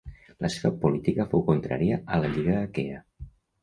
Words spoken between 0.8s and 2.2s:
política fou contrària